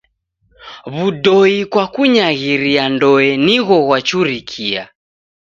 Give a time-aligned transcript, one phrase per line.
[0.95, 4.83] W'udoi kwa kunyaghiria ndoe nigho ghwachurikia.